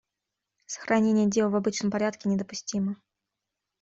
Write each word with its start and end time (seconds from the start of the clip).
Сохранение 0.65 1.29
дел 1.29 1.51
в 1.51 1.55
обычном 1.55 1.91
порядке 1.91 2.27
недопустимо. 2.27 2.95